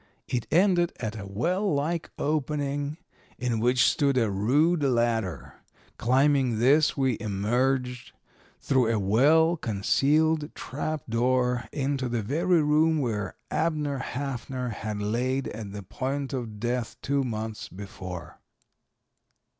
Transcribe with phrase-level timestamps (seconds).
[0.27, 2.97] It ended at a well like opening
[3.37, 5.59] in which stood a rude ladder,
[5.99, 8.11] climbing this, we emerged
[8.59, 15.47] through a well concealed trap door into the very room where Abner Haffner had laid
[15.49, 18.39] at the point of death two months before."